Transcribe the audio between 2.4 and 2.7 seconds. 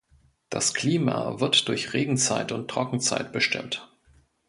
und